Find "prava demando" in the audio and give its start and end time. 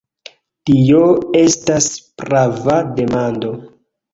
2.23-3.57